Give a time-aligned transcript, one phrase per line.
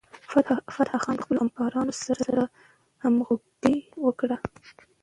[0.75, 2.35] فتح خان د خپلو همکارانو سره
[3.03, 4.37] همغږي وکړه.